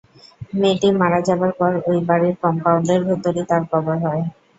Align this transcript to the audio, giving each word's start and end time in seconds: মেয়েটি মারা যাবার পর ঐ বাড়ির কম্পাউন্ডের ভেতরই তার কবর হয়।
মেয়েটি 0.53 0.87
মারা 0.99 1.19
যাবার 1.27 1.51
পর 1.59 1.71
ঐ 1.85 2.03
বাড়ির 2.07 2.35
কম্পাউন্ডের 2.43 3.01
ভেতরই 3.07 3.43
তার 3.49 3.63
কবর 3.71 3.95
হয়। 4.05 4.23